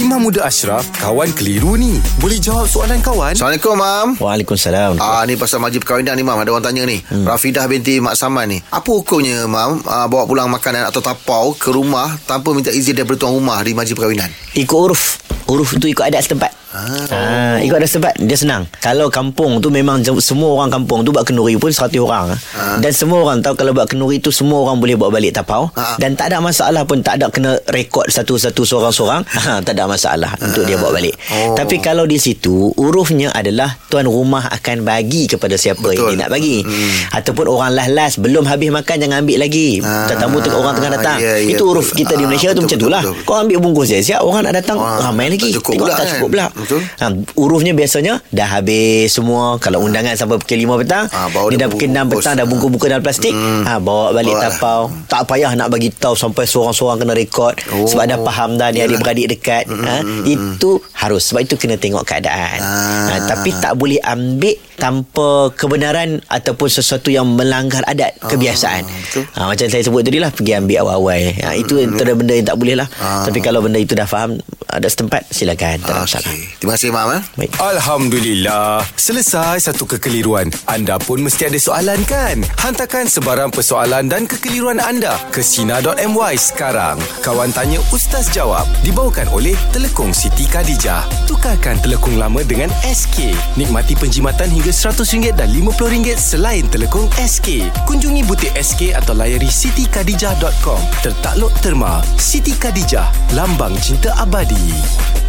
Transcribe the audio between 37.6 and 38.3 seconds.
last-last